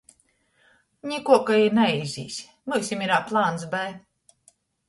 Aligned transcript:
Nikuo, 1.11 1.37
ka 1.51 1.59
i 1.65 1.69
naizīs, 1.79 2.39
myusim 2.73 3.07
irā 3.09 3.23
plans 3.29 3.71
B. 3.75 3.87